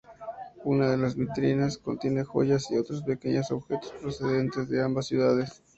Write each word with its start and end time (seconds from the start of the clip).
Una 0.63 0.89
de 0.89 0.97
las 0.97 1.15
vitrinas 1.15 1.77
contiene 1.77 2.23
joyas 2.23 2.71
y 2.71 2.77
otros 2.79 3.03
pequeños 3.03 3.51
objetos 3.51 3.93
procedentes 4.01 4.67
de 4.67 4.81
ambas 4.81 5.05
ciudades. 5.05 5.61